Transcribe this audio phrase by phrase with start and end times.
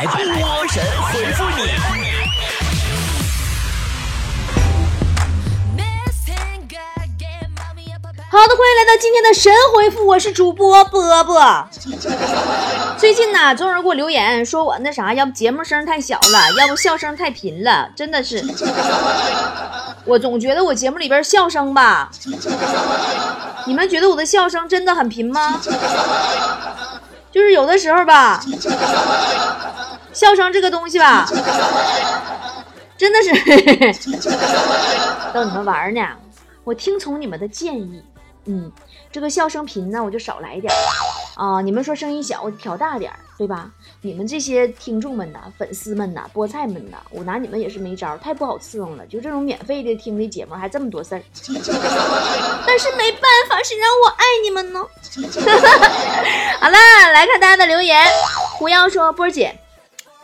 [0.00, 1.56] 来波神回复你。
[8.30, 11.68] 好的，欢迎来到今天的神回复，我是主播波波。
[12.96, 18.42] 最近呢，总有人给我留言说我那啥，要不节目声太小了，要不笑声太频了，真的是。
[20.06, 22.10] 我总觉得我节目里边笑声吧，
[23.66, 25.60] 你们觉得我的笑声真的很频吗？
[27.30, 28.42] 就是有的时候吧，
[30.12, 31.26] 笑声这个东西吧，
[32.96, 33.30] 真的是
[35.32, 36.00] 逗你们玩呢。
[36.64, 38.02] 我听从你们的建议。
[38.46, 38.72] 嗯，
[39.12, 40.76] 这个笑声频呢，我就少来点儿
[41.44, 41.60] 啊。
[41.60, 43.70] 你们说声音小，我调大点，对吧？
[44.00, 49.06] 你们这些听众们呐，粉丝们呐，菠菜们呐，我拿你们也是没招，太不好伺候了。
[49.06, 51.22] 就这种免费的听的节目，还这么多事儿，
[52.66, 54.80] 但是没办法，谁让我爱你们呢？
[56.60, 56.76] 好了，
[57.12, 58.02] 来看大家的留言。
[58.58, 59.54] 狐妖说：“波儿姐，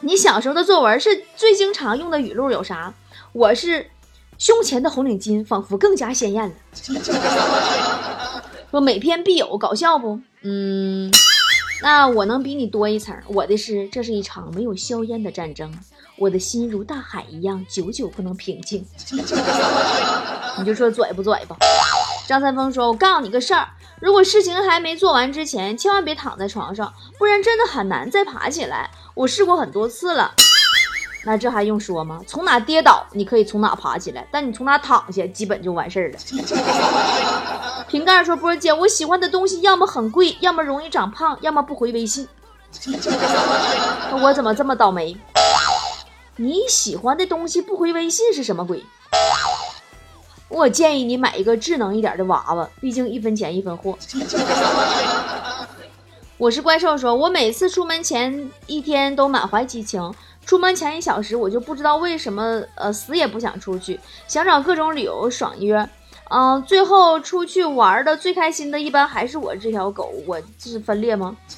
[0.00, 2.92] 你小时候的作文是最经常用的语录有啥？
[3.32, 3.90] 我是。”
[4.38, 6.54] 胸前的红领巾仿佛更加鲜艳了。
[8.70, 10.20] 说每篇必有搞笑不？
[10.42, 11.10] 嗯，
[11.82, 13.16] 那我能比你多一层。
[13.28, 15.72] 我的是，这是一场没有硝烟的战争，
[16.18, 18.84] 我的心如大海一样，久久不能平静。
[20.58, 21.56] 你就说拽不拽吧？
[22.26, 23.68] 张三丰说：“我告诉你个事儿，
[24.00, 28.90] 如果事情还没做完之前，千万别躺在床上，不然真的很难再爬起来。
[29.14, 30.34] 我试过很多次了。”
[31.24, 32.20] 那这还用说吗？
[32.26, 36.18] 从哪跌倒，你可以从哪爬起来，但你从哪躺下，基本就完事儿了。
[37.88, 42.28] 瓶盖说：“波姐，我喜欢的东西要么很贵，要么容易长胖，要么不回微信。
[44.20, 45.16] 我怎么这么倒霉？
[46.36, 48.84] 你喜欢的东西不回微信是什么鬼？
[50.48, 53.98] 我建议你买一个智能一点的娃娃，毕竟一分钱一分货。
[56.38, 60.12] ”我是怪兽说：“我每次出门前一天都满怀激情。”
[60.46, 65.88] 出门前一小时，我就不知道为什么，呃，死也不想出去，想找各种理由爽约，
[66.30, 71.36] 嗯，最后出去玩的最开心的一般还是我这条狗，我这是分裂吗？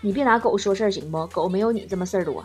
[0.00, 1.26] 你别拿狗说事儿行不？
[1.26, 2.42] 狗没有你这么事儿多。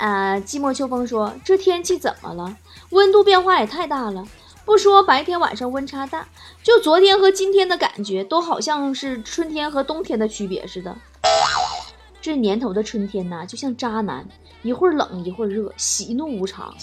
[0.00, 2.56] 啊，寂寞秋风说这天气怎么了？
[2.88, 4.26] 温度变化也太大了。
[4.64, 6.26] 不说白天晚上温差大，
[6.62, 10.96] 就昨天和今天的感觉都好像是春天和冬天的区别似的。
[12.22, 14.26] 这年头的春天呐，就像渣男，
[14.62, 16.74] 一会儿冷一会儿热，喜怒无常。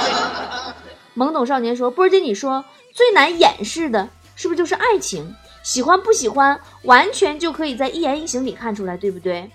[1.16, 2.62] 懵懂少年说：“波儿姐，你说
[2.92, 5.34] 最难掩饰的是不是就是爱情？
[5.62, 9.50] 喜欢不喜欢，完全就可以在一言一行里看出来，对不对？”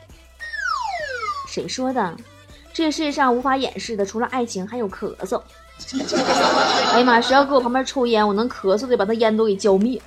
[1.48, 2.16] 谁说的？
[2.74, 5.40] 这世界上无法掩饰的，除了爱情，还有咳嗽。
[6.92, 7.20] 哎呀妈！
[7.20, 10.02] 谁要搁我旁边抽烟，我能咳嗽的把他烟都给浇灭。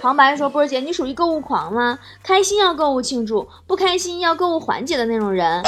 [0.00, 1.98] 旁白说：“波儿姐，你属于购物狂吗？
[2.22, 5.62] 开心要购物庆祝，不开心要购物缓解的那种人。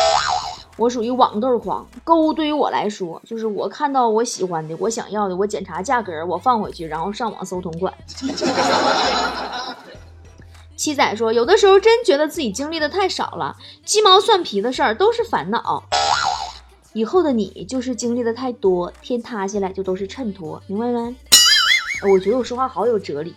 [0.77, 7.93] 我属于网购狂，购物对于我来说，就是我看到我喜欢的、我想要的，我检查价格，我放回去，然后上网搜同款。”
[10.77, 15.83] 七仔说：“有的时候真觉得自己经历的太少了，鸡毛蒜皮的事儿都是烦恼。”
[16.93, 21.15] 以后的你就是经历的太多，天塌下来就都是衬托，明白没？
[22.11, 23.35] 我觉得我说话好有哲理。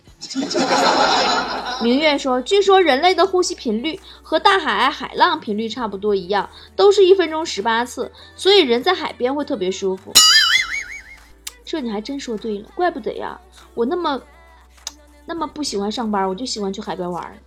[1.82, 10.12] 明月说，据说人类的呼吸频率和大海海浪频率差不多一样，都是一分钟十八次，所以人在海边会特别舒服。
[11.64, 13.40] 这你还真说对了，怪不得呀，
[13.76, 14.22] 我那么
[15.30, 17.38] 那么不喜欢上班，我就喜欢去海边玩。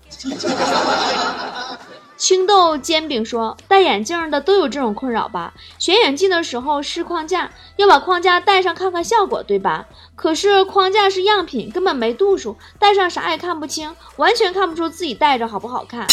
[2.17, 5.53] 青豆煎饼说：“戴眼镜的都有这种困扰吧？
[5.81, 9.87] 选眼镜的时候试框架，要把框架戴上看看效果，对吧？
[10.15, 16.07] 可是框架是样品，根本没度数，戴上啥也看不清，完全看不出自己戴着好不好看。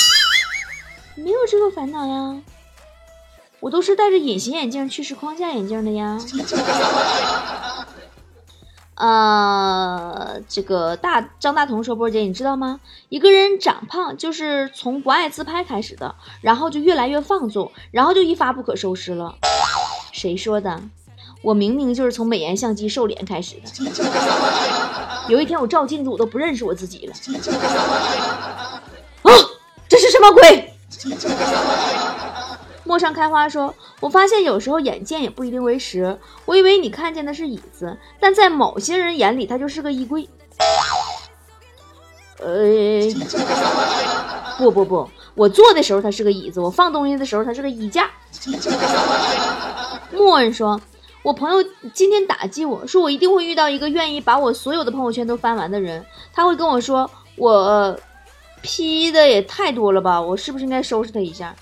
[1.13, 2.41] 没有这个烦恼呀，
[3.59, 6.17] 我都是戴着隐形眼镜去试框架眼镜的呀。”
[8.99, 12.81] 呃，这个大张大同说：“波姐，你知道吗？
[13.07, 19.35] 一个人长胖就是从不爱自拍开始的，然后就越来越放纵，然后就一发不可收拾了。
[20.11, 20.81] 谁说的？
[21.41, 23.69] 我明明就是从美颜相机瘦脸开始的。
[25.29, 27.13] 有一天我照镜子，我都不认识我自己了。
[29.21, 29.31] 啊，
[29.87, 30.73] 这是什么鬼？”
[32.83, 36.17] 陌上开花说：“我发现有时候眼见也不一定为实。
[36.45, 40.27] 我以为你看见的是椅子，但在某些人眼里，它就是个衣柜。
[42.39, 43.01] 呃，
[44.57, 48.09] 不不不，我坐的时候它是个椅子，我放东西的时候它是个衣架。
[50.13, 50.79] ”莫恩说
[51.21, 51.57] ：“我朋友
[51.93, 56.05] 今天打击我说，我一定会遇到一个愿意把我所有的朋友圈都翻完的人。
[56.33, 57.99] 他会跟我说，我
[58.61, 60.21] P 的也太多了吧？
[60.21, 61.53] 我是不是应该收拾他一下？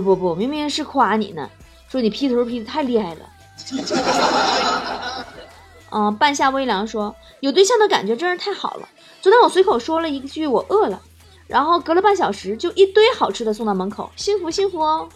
[0.00, 1.50] 不不，明明是夸你呢，
[1.86, 3.28] 说你 P 图 P 的太厉害了。
[5.90, 8.88] 嗯，半夏微凉说有对象的感觉真是太好了。
[9.20, 11.02] 昨天我随口说了一句我饿了，
[11.46, 15.06] 然后隔了半小时就一堆好吃的送到门口，幸福幸福哦。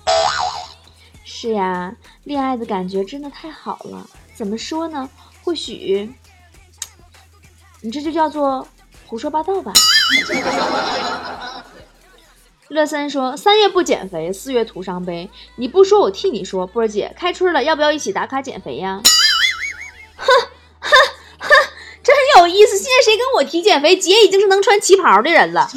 [1.24, 4.06] 是呀，恋爱的感觉真的太好了。
[4.34, 5.08] 怎么说呢？
[5.42, 6.12] 或许
[7.80, 8.68] 你这就叫做
[9.06, 9.72] 胡说八道吧。
[12.68, 15.30] 乐森说：“三月不减肥，四月徒伤悲。
[15.54, 16.66] 你不说，我替你说。
[16.66, 19.00] 波儿姐，开春了，要不要一起打卡减肥呀？”
[20.16, 20.26] 哼
[20.80, 20.90] 哼
[21.38, 21.48] 哼，
[22.02, 22.76] 真有意思。
[22.76, 25.68] 现在谁跟我提减肥，姐已经是能穿旗袍的人了。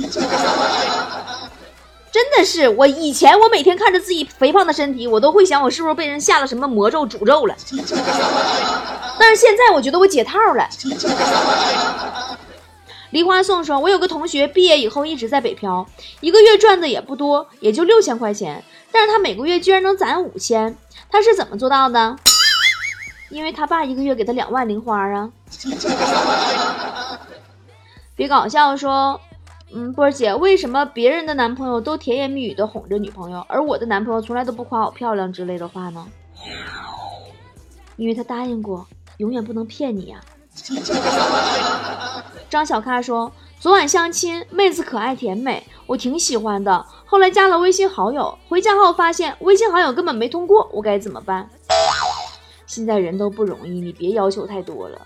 [2.11, 7.55] 真的是，我以前我每天看着自己肥胖的身体，我都会想，我是不是被人下了什么魔咒诅咒了？
[9.19, 10.67] 但是现在我觉得我解套了。
[13.11, 15.87] 梨花颂说：“我有个同学毕业以后一直在北漂，
[16.21, 18.63] 一个月赚的也不多，也就六千块钱。
[18.91, 20.77] 但是他每个月居然能攒五千，
[21.09, 22.15] 他是怎么做到的？
[23.29, 25.31] 因为他爸一个月给他两万零花啊！
[28.15, 29.19] 别搞笑，说，
[29.73, 36.07] 嗯，波儿姐，为什么别人的男朋友都甜言蜜语的哄着女朋友，而我的男朋友从来都不夸我漂亮之类的话呢？
[37.95, 40.21] 因为他答应过，永远不能骗你呀。”
[42.49, 46.85] 张小咖说：“昨晚相亲，妹子可爱甜美，我挺喜欢的。
[47.05, 51.49] 后来加了微信好友，回家后发现微信好友根本没通过，我该怎么办？
[52.65, 54.99] 现在人都不容易，你别要求太多了。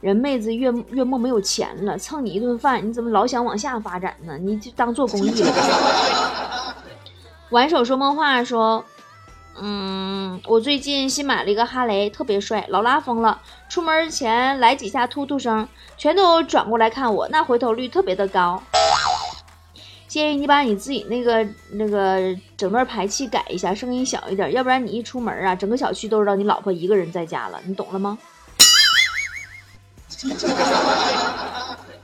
[0.00, 4.38] 人妹子月月末没有钱了，蹭你一顿饭，你怎么老想往下发展呢？
[4.38, 6.74] 你就当做公益了。
[7.50, 8.84] ”挽手说梦话说。
[9.58, 13.40] 嗯，我最近新买了一个哈雷，特别帅，老拉风了。
[13.68, 18.62] 出门前来几下突突声，全都转过来看我，那回头率特别的高。
[20.08, 28.18] 建议你把你自己那个那个整段排气改一下，声音小一点，要不然你一出门啊，整个小区都知道你老婆一个人在家了，你懂了吗？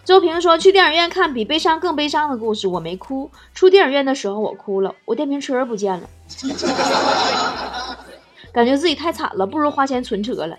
[0.07, 3.29] 周平说去电影院看比悲伤更悲伤的故事，我没哭。
[3.53, 6.09] 出电影院的时候我哭了，我电瓶车不见了，
[8.55, 10.57] 感觉自己太惨了，不如花钱存车了。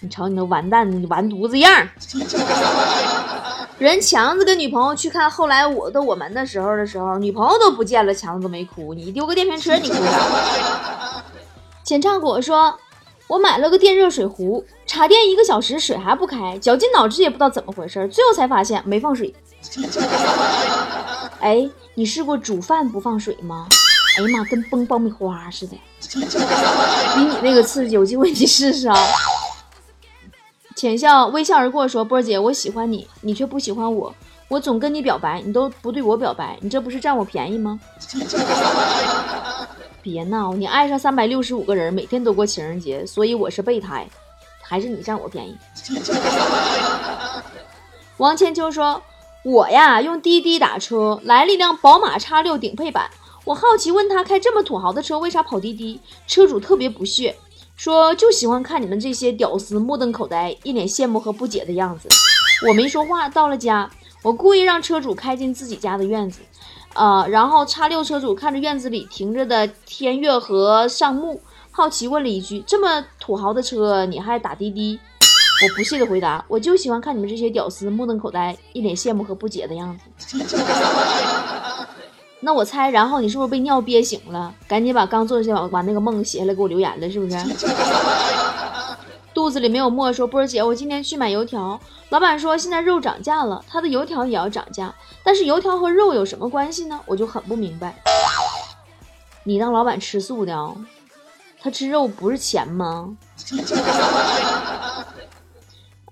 [0.00, 1.88] 你瞅你那完蛋，你完犊子样！
[3.78, 8.92] 人强子跟女朋友去看后来我的我们的时候的时候，女朋友都不见了，强子都没哭。
[8.94, 11.22] 你丢个电瓶车，你哭啥？
[11.86, 12.76] 浅唱果说。
[13.26, 19.34] 我买了个电热水壶，插电一个小时水还不开，绞尽脑汁也不知道怎么回事，最后才发现没放水。
[21.40, 23.66] 哎，你试过煮饭不放水吗？
[24.18, 25.76] 哎呀妈，跟崩爆米花似的，
[26.12, 28.96] 比你那个刺激，有机会你试试啊。
[30.76, 34.14] 浅笑微笑而过说：“波姐，我喜欢你，你却不喜欢我，
[34.48, 37.80] 我总跟你表白，你都不对我表白，你这不是占我便宜吗？”
[40.04, 40.52] 别闹！
[40.52, 44.06] 你爱上三百六十五个人，每天都过情人节，所以我是备胎，
[44.62, 45.56] 还是你占我便宜？
[48.18, 49.02] 王千秋说
[49.42, 53.10] ：“我呀，用滴滴打车来了一辆宝马叉六顶配版，
[53.46, 55.98] 我好奇问他开这么土豪的车为啥跑滴滴？
[56.26, 57.34] 车主特别不屑，
[57.74, 62.10] 说就喜欢看你们这些屌丝目瞪口呆，一脸羡慕和不解的样子。
[62.68, 63.26] 我没说话。
[63.30, 63.90] 到了家，
[64.22, 66.40] 我故意让车主开进自己家的院子。”
[66.94, 74.98] 呃，然后叉六车主看着院子里停着的天悦和尚木，好奇问了一句：“这么土豪的车，你还打滴滴？”
[75.62, 80.38] 我不屑的回答：“我就喜欢看你们这些屌丝目瞪口呆，一脸羡慕和不解的样子。
[82.40, 84.54] ”那我猜，然后你是不是被尿憋醒了？
[84.68, 87.36] 赶紧把刚做下把那个梦写下来给我留言了，是不是？
[89.34, 91.78] 肚子里没有墨，说波儿姐，我今天去买油条，
[92.10, 97.00] 老板说现在肉涨价了，他的油条也要涨价，但是油条和肉有什么关系呢？
[97.04, 98.00] 我就很不明白。
[99.42, 100.72] 你当老板吃素的啊，
[101.60, 103.16] 他吃肉不是钱吗？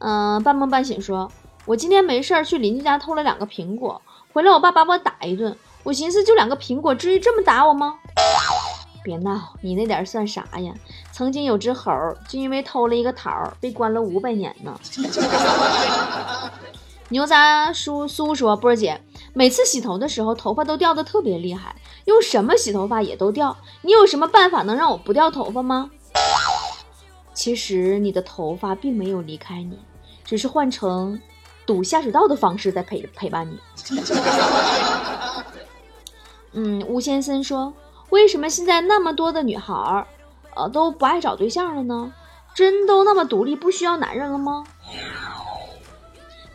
[0.00, 1.31] 嗯， 半梦半醒说，
[1.64, 4.02] 我今天没事儿去邻居家偷了两个苹果，
[4.33, 8.00] 回来我爸把我打一顿，我寻思就两个苹果，至于这么打我吗？
[9.02, 10.75] 别闹，你那点算啥呀？
[11.12, 11.92] 曾经有只猴，
[12.28, 14.78] 就因为偷了一个桃，被关了五百年呢。
[17.11, 19.02] 牛杂叔叔说：“波儿姐，
[19.35, 23.54] 每次洗头的时候，头发都掉的特别厉害，用什么洗头发也都掉。
[23.82, 25.90] 你有什么办法能让我不掉头发吗？”
[27.35, 29.78] 其实你的头发并没有离开你，
[30.25, 31.21] 只是换成
[31.66, 33.59] 堵下水道的方式在陪陪伴你。
[36.52, 37.75] 嗯，吴先生说
[38.12, 40.07] ：“为什么现在那么多的女孩儿？”
[40.54, 42.12] 呃，都不爱找对象了呢？
[42.54, 44.64] 真都那么独立，不需要男人了吗？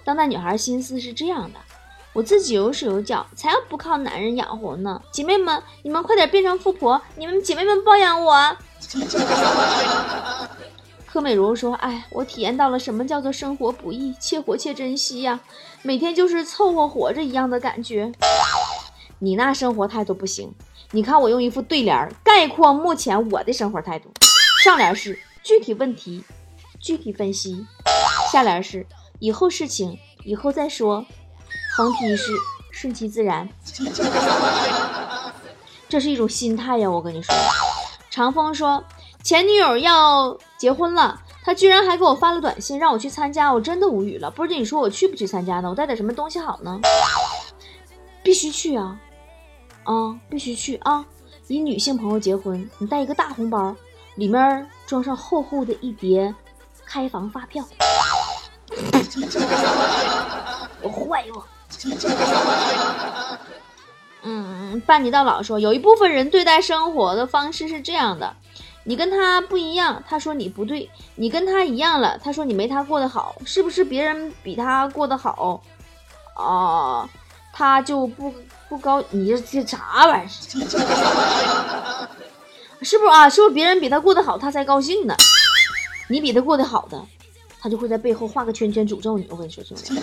[0.06, 1.60] 当代女孩心思是这样的：
[2.14, 5.02] 我自己有手有脚，才要不靠男人养活呢。
[5.12, 8.56] 姐妹们，你们快点变成富婆，你们姐妹们包养我。
[11.08, 15.40] 柯美如说：“哎，我体验到了什么叫做生活不易，且活且珍惜呀！
[15.82, 18.12] 每天就是凑合活着一样的感觉。
[19.18, 20.54] 你那生活态度不行。
[20.92, 24.10] 你看我用一副对联概括目前我的生活态度：
[24.64, 26.24] 上联是具体问题，
[26.80, 27.66] 具体分析；
[28.32, 28.88] 下联是
[29.20, 31.04] 以后事情以后再说；
[31.76, 32.32] 横批是
[32.72, 33.50] 顺其自然。
[35.90, 37.36] 这是一种心态呀，我跟你说。”
[38.10, 38.84] 长风说。
[39.24, 44.32] 前女友要结婚了，他居然还给我发了短信让我去参加，我真的无语了。
[44.32, 45.70] 不是你说我去不去参加呢？
[45.70, 46.80] 我带点什么东西好呢？
[48.24, 48.98] 必须去啊！
[49.88, 51.06] 啊，必须去啊！
[51.48, 53.74] 你女性朋友结婚，你带一个大红包，
[54.16, 56.36] 里面装上厚厚的一叠
[56.86, 57.64] 开房发票。
[60.82, 61.42] 我坏我？
[64.24, 68.36] 嗯，伴你到老说，有一部分人对待生活的方式是这样的。
[68.84, 73.36] 你跟他不一样，他说你不对；你跟他一样了，他说你没他过得好。
[73.46, 75.62] 是不是别人比他过得好，
[76.36, 77.10] 啊，
[77.54, 78.34] 他就不
[78.70, 79.04] 不高？
[79.12, 80.28] 你这这啥玩意儿？
[82.82, 83.28] 是不是啊？
[83.30, 85.16] 是不是别人比他过得好，他才高兴呢？
[86.10, 87.02] 你比他过得好的，
[87.60, 89.26] 他就会在背后画个圈圈诅咒你。
[89.30, 89.94] 我跟你说，兄弟，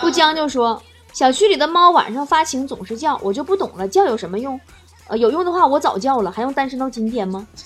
[0.00, 4.60] 不将就说，小区里的猫晚上发情总是叫，我就不懂了，叫有什么用？
[5.08, 7.46] 呃，有用的话我早叫了，还用单身到今天吗？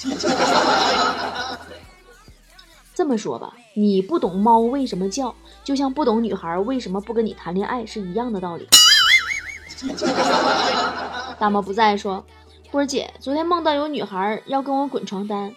[2.95, 5.35] 这么说吧，你不懂猫为什么叫，
[5.65, 8.69] 就像不懂女孩为什么不跟你谈恋爱是一样的道理。
[11.39, 12.25] 大猫不在说，
[12.71, 15.55] 波儿姐昨天梦到有女孩要跟我滚床单，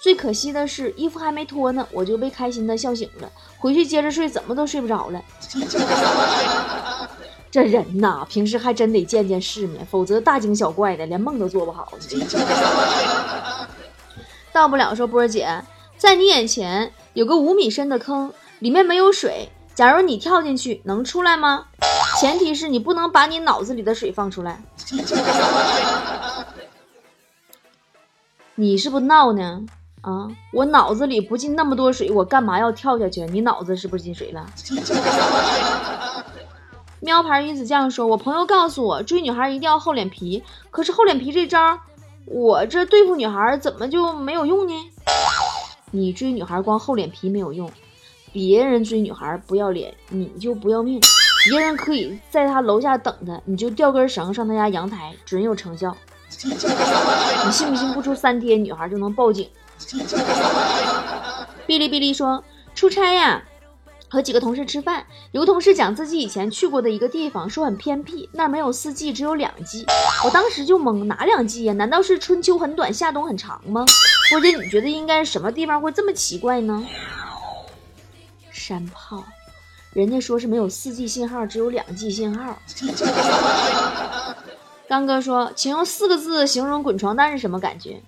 [0.00, 5.22] 最可惜的是衣服还没脱呢，我就被开心的笑醒了，回去接着睡，怎么都睡不着了。
[7.50, 11.92] 这人呐，平时还真得见见世面，否则大惊小怪的，连梦都做不好。
[14.52, 15.62] 到不了说波儿姐，
[15.96, 21.66] 在你眼前有个五米深的坑，里面没有水，假如你跳进去，能出来吗？
[22.18, 24.62] 前提是你不能把你脑子里的水放出来。
[28.54, 29.62] 你是不闹呢？
[30.00, 33.26] 啊，我脑子里不进那么多水，我干嘛要跳下去？
[33.26, 34.46] 你脑子是不是进水了？
[37.00, 40.42] 喵牌鱼子酱说：“我朋友告诉我，追女孩一定要厚脸皮。
[40.70, 41.78] 可是厚脸皮这招，
[42.24, 44.74] 我这对付女孩怎么就没有用呢？
[45.90, 47.70] 你追女孩光厚脸皮没有用，
[48.32, 50.98] 别人追女孩不要脸，你就不要命。
[51.48, 55.96] 别人可以在他楼下等他，你就吊根绳上他家阳台，准有成效。
[56.44, 57.92] 你信不信？
[57.92, 59.48] 不出三天，女孩就能报警。”
[61.66, 62.42] 哔哩哔哩说
[62.74, 63.42] ：“出差呀。”
[64.08, 69.84] 和几个同事吃饭，有个同事讲自己以前去过的一个地方，说很偏僻，那儿没有四季，只有两季。
[70.24, 71.72] 我当时就懵，哪两季呀？
[71.74, 73.84] 难道是春秋很短，夏冬很长吗？
[74.30, 76.86] 或者你觉得应该是什么地方会这么奇怪呢？
[78.52, 79.24] 山炮，
[79.96, 82.58] 人家说是没有四 G 信号，只有两 G 信号。
[84.86, 87.98] 刚哥说，请用四个字形容滚床单是什么感觉？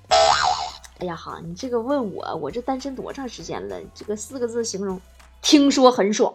[0.99, 3.81] 哎呀哈，你这个问我，我这单身多长时间了？
[3.95, 5.01] 这个四个字形容。
[5.41, 6.35] 听说很爽。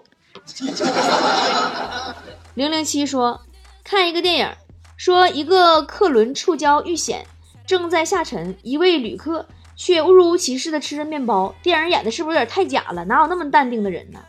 [2.55, 3.39] 零零七说，
[3.83, 4.49] 看一个电影，
[4.97, 7.27] 说一个客轮触礁遇险，
[7.67, 9.45] 正在下沉，一位旅客
[9.75, 11.53] 却若无其事的吃着面包。
[11.61, 13.05] 电影演的是不是有点太假了？
[13.05, 14.19] 哪有那么淡定的人呢？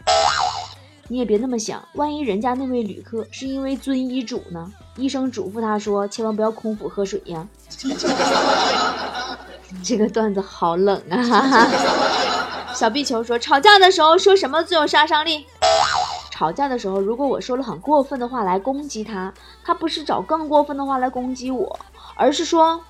[1.08, 4.72] 你也别那么想，万一人家那位旅客是因为遵医嘱呢？
[4.96, 7.46] 医生嘱咐他说，千万不要空腹喝水呀。
[9.82, 11.68] 这个段子好冷啊！
[12.74, 15.44] 小壁球说：“吵架的时候说什么最有杀伤力？
[16.30, 19.32] 吵架的时候，如果我说了很过分的话来攻击他，
[19.64, 21.78] 他不是找更过分的话来攻击我，
[22.16, 22.80] 而是说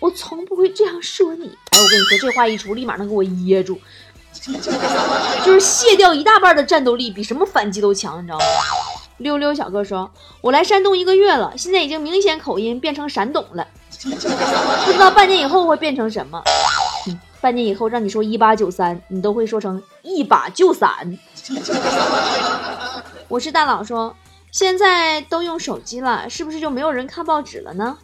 [0.00, 1.46] 我从不会这样说你。
[1.46, 3.78] 哎，我跟你说，这话一出，立马能给我噎住，
[5.44, 8.44] 就是卸掉一大半的战斗力，比什么反击都强，你知道吗？”
[9.18, 10.10] 溜溜小哥说
[10.42, 13.66] ：“我来山东一个月了，现在已经明显口音变成山东了，
[14.84, 16.42] 不知道半年以后会变成什么。”
[17.40, 21.18] 半年以后让你说一八九三，你都会说成一把就散。
[23.28, 24.16] 我是大佬说，
[24.50, 27.98] 现在都用手机了，是不是就没有人看报纸了呢？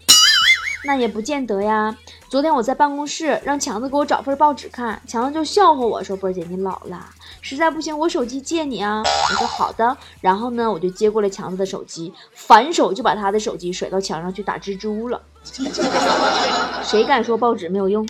[0.84, 1.94] 那也不见得呀。
[2.28, 7.04] 昨天我在办公室让强子给我找份报纸看，强子就笑话我说：“波姐你老了，
[7.40, 9.96] 实在不行我手机借你啊。”我说好的。
[10.20, 15.20] 然后呢，我就接过了强子的手机，反手就把他的手机甩到墙上去打蜘蛛了。
[16.82, 18.08] 谁敢说报纸没有用？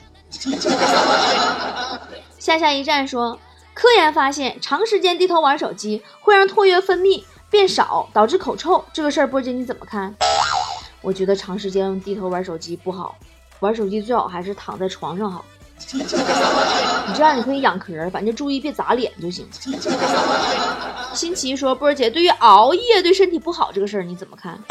[2.38, 3.38] 下下一站说，
[3.74, 10.14] 科研发现，长时间低头玩手机会让唾液分泌变少，导致口臭，这个事儿波姐你怎么看？
[11.02, 13.16] 我觉得长时间低头玩手机不好，
[13.60, 15.44] 玩手机最好还是躺在床上好。
[15.94, 16.04] 你
[17.14, 19.48] 这样你可以养壳，反正注意别砸脸就行。
[21.14, 24.62] 新奇说：“波儿姐，对于熬夜对身体不好这个事儿你怎么看？”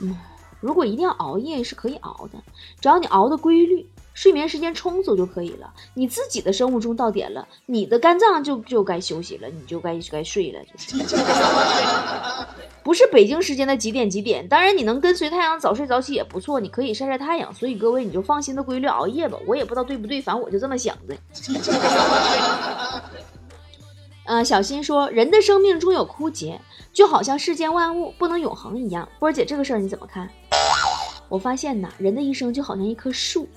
[0.00, 0.16] 嗯，
[0.60, 2.38] 如果一定要熬夜是可以熬的，
[2.80, 5.70] 只要你熬的规律，睡眠时间充足就可以了。
[5.92, 10.96] 你自己的生物钟到点了，你的肝脏就就该休息了，你就该该睡了，就是。
[12.86, 14.46] 不是北京时间的几点几点？
[14.46, 17.52] 当然，你能跟随太阳早睡早起也不错，你可以晒晒太阳。
[17.52, 19.36] 所以各位，你就放心的规律熬夜吧。
[19.44, 21.16] 我也不知道对不对，反正我就这么想的。
[24.26, 26.60] 呃，小新说，人的生命终有枯竭，
[26.92, 29.08] 就好像世间万物不能永恒一样。
[29.18, 30.30] 波儿姐，这个事儿你怎么看？
[31.28, 33.48] 我发现呐，人的一生就好像一棵树，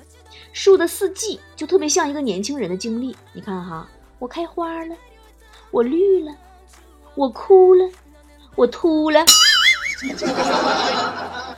[0.54, 3.16] 树的四季就特别像一个年轻人的经历。
[3.34, 4.96] 你看哈，我开花了，
[5.70, 6.36] 我绿了，
[7.14, 7.88] 我枯了。
[8.60, 9.24] 我秃了。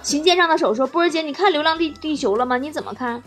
[0.04, 2.60] 琴键上的手说：“波儿姐，你看《流浪地地球》了吗？
[2.60, 3.24] 你怎么看？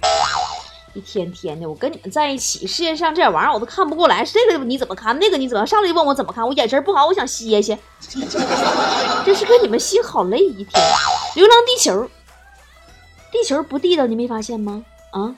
[0.93, 4.25] 一天天的，我跟你们在一起，世界上这点玩意儿我都看不过来。
[4.25, 5.19] 这个你怎么看？
[5.19, 6.47] 那个你怎么上来就问我怎么看？
[6.47, 7.77] 我眼神不好，我想歇歇。
[9.25, 10.69] 真是跟你们心好累一天。
[11.35, 12.05] 《流浪地球》，
[13.33, 14.85] 地球不地道，你没发现吗？
[15.11, 15.35] 啊，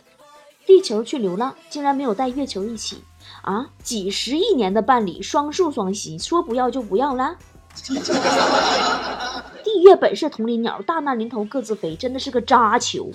[0.66, 3.02] 地球去流浪，竟然没有带月球一起
[3.40, 3.68] 啊！
[3.82, 7.36] 几十亿年的伴侣，双宿双栖，说不要就不要了。”
[9.64, 13.10] 地月本是同林鸟，大难临头各自飞，真的是个渣球。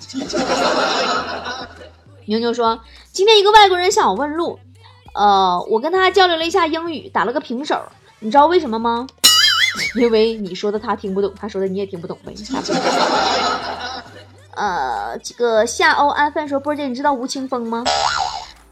[2.26, 2.78] 牛牛说，
[3.10, 4.58] 今天一个外国人向我问路，
[5.14, 7.80] 呃，我跟他交流了一下英语，打了个平手。
[8.20, 9.06] 你知道为什么吗？
[9.96, 12.32] 因为你说的他听不懂，他说的你也听不懂呗。
[14.54, 17.82] 呃，这个夏欧安分说，波姐，你知道吴青峰吗？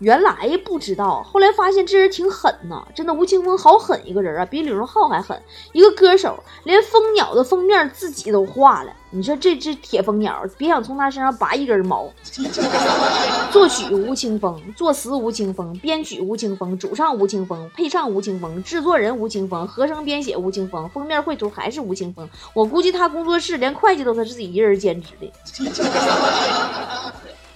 [0.00, 2.82] 原来不知道，后来发现这人挺狠呐！
[2.94, 5.40] 真的，吴青峰好狠一个人啊，比李荣浩还狠。
[5.72, 8.92] 一个歌手，连蜂鸟的封面自己都画了。
[9.10, 12.08] 你说这只铁蜂鸟，别想从他身上拔一根毛。
[13.52, 22.26] 作曲吴青峰，作词吴青峰，编曲吴青峰，主唱吴青峰，配唱吴青峰，制作人吴青峰，合成编写吴青峰，封面绘图还是吴青峰。
[22.54, 25.30] 我估计他工作室连会计都是自己一人兼职的。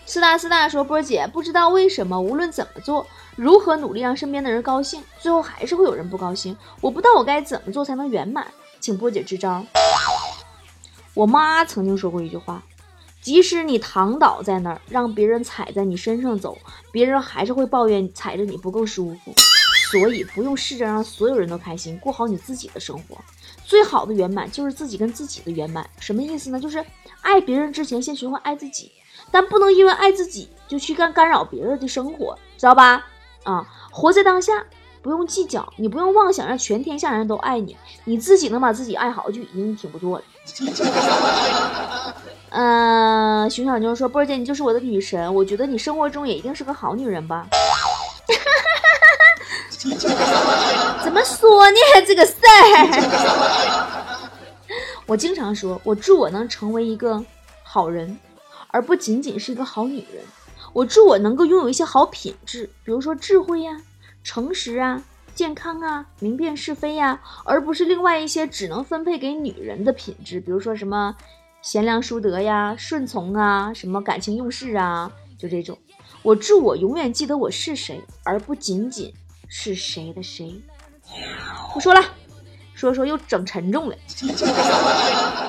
[0.07, 6.57] 四大四大说：“波姐，不知道为什么，无论怎么做，如何努力让身边的人高兴，最后还是会有人不高兴。
[6.81, 8.47] 我不知道我该怎么做才能圆满，
[8.81, 9.65] 请波姐支招。”
[11.15, 12.63] 我妈曾经说过一句话
[13.23, 16.59] ：“即使你躺倒在那儿，让别人踩在你身上走，
[16.93, 19.33] 别人还是会抱怨踩着你不够舒服。
[19.91, 23.17] 所以不用试着让所有人都开心，过好你自己的生活。
[23.65, 25.89] 最好的圆满就是自己跟自己的圆满。
[25.99, 26.61] 什么意思呢？
[26.61, 26.85] 就是
[27.23, 28.93] 爱别人之前，先学会爱自己。”
[29.35, 33.05] 但不能因为爱自己就去干干扰别人的生活，知道吧？
[33.43, 34.65] 啊，活在当下，
[35.03, 40.25] 不用计较，你不用妄想让全天下人都爱你，你自己能把自己爱好就已经挺不错了。
[42.51, 47.45] 嗯， 熊小妞说：“波儿姐，你就是我的女神，我觉得你生活中也一定是个好女人吧？”
[51.03, 51.77] 怎么说呢？
[52.07, 54.21] 这个事儿，
[55.07, 57.21] 我经常说，我祝我能成为一个
[57.65, 58.17] 好人。
[58.75, 60.25] 而不仅仅是一个好女人，
[60.73, 63.81] 我祝我能够拥有一些好品质，比如说智慧呀、
[64.25, 65.01] 诚实啊、
[65.33, 71.15] 健康啊、明辨是非呀，而不是另外一些只能分配给女人的品质，比如说什么
[71.63, 75.09] 贤良淑德呀、顺从啊、什么感情用事啊，
[75.39, 75.79] 就这种。
[76.23, 79.15] 我祝我永远记得我是谁，而不仅仅
[79.47, 80.61] 是谁的谁。
[81.73, 82.03] 不说了。
[82.75, 83.97] 说说又整沉重了，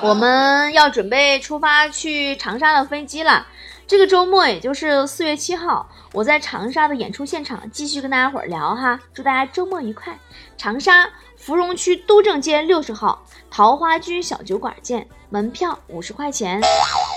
[0.00, 3.46] 我们要准备出发去长沙的飞机了。
[3.86, 8.98] 这个周末，也就是四月七号，我在长沙的演出现场继续跟大家伙儿聊哈。
[9.14, 10.18] 祝大家周末愉快！
[10.58, 16.60] 长沙芙蓉区都正街六十号桃花居小酒馆见，门票五十块钱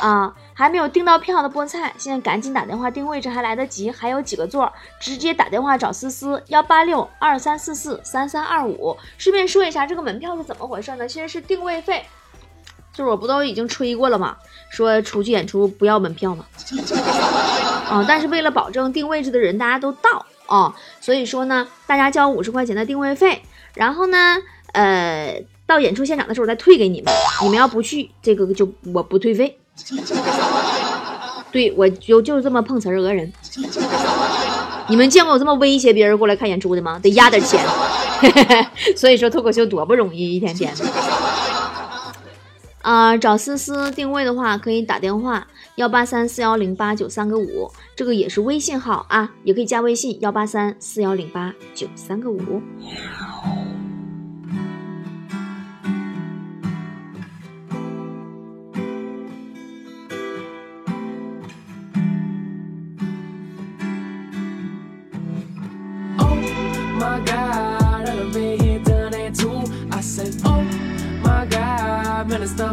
[0.03, 0.35] 啊。
[0.53, 8.95] 还没有订到票的菠菜，现在赶紧打电话订位置，还来得及，还有几个座，直接打电话找思思幺八六二三四四三三二五。
[9.17, 11.07] 顺便说一下，这个门票是怎么回事呢？
[11.07, 12.05] 其实是定位费，
[12.99, 14.35] 就是我不都已经吹过了吗？
[14.69, 16.43] 说出去演出不要门票吗？
[17.89, 23.41] 啊， 但是为了保证定位置的人大家都到啊，所以说呢，大家交五十块钱的定位费，
[23.73, 24.35] 然后呢，
[24.73, 27.13] 呃，到演出现场的时候再退给你们。
[27.43, 29.57] 你们要不去，这个就我不退费。
[31.53, 33.31] 对，我就就是这么碰瓷儿讹人。
[34.89, 36.99] 你们见过我这么威胁别人过来看演出的吗？
[37.01, 37.65] 得压点钱。
[38.97, 40.83] 所以说脱口秀多不容易，一天天的。
[42.89, 52.39] 啊，找思思定位的话，可以打电话幺八三四幺零八九三个五，这个也是微信号啊，也可以加微信幺八三四幺零八九三个五。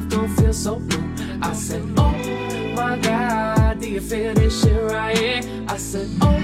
[0.09, 1.15] Don't feel so blue.
[1.43, 2.13] I said, Oh
[2.75, 5.41] my God, do you feel this shit right here?
[5.69, 6.39] I said, Oh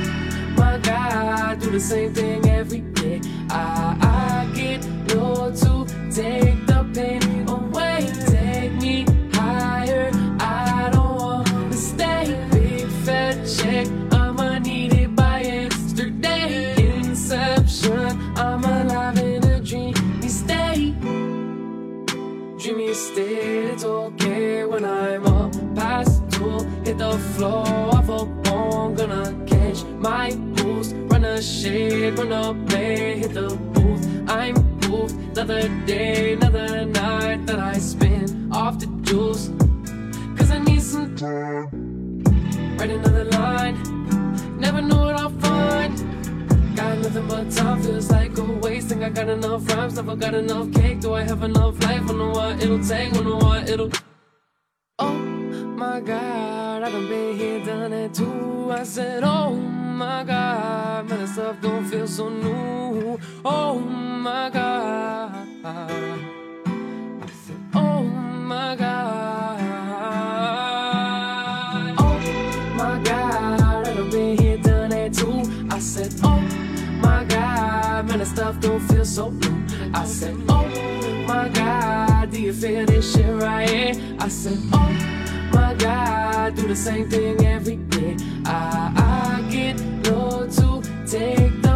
[0.57, 3.21] my God, do the same thing every day.
[3.51, 7.92] I, I get low to take the pain away,
[23.13, 26.61] State, it's okay when I'm up past two.
[26.83, 30.95] Hit the floor, I fall on, gonna catch my boost.
[31.11, 34.03] Run a shade, run a play, hit the booth.
[34.31, 34.55] I'm
[34.89, 39.51] moved, another day, another night that I spend off the juice.
[40.39, 42.25] Cause I need some time.
[42.79, 43.77] Write another line,
[44.59, 45.22] never know what
[47.03, 48.89] nothing but time, feels like a waste.
[48.89, 51.01] Think I got enough rhymes, never got enough cake.
[51.01, 52.07] Do I have enough life?
[52.07, 53.91] Wonder what it'll take, wonder what it'll.
[54.99, 58.71] Oh my god, I done been here, done it too.
[58.71, 63.19] I said, Oh my god, man, this stuff don't feel so new.
[63.45, 65.49] Oh my god.
[65.65, 69.52] I said, Oh my god.
[79.13, 79.67] So blue.
[79.93, 80.67] I said, Oh
[81.27, 84.17] my god, do you feel this shit right here?
[84.19, 88.17] I said, Oh my god, do the same thing every day.
[88.47, 91.72] I, I get low to take the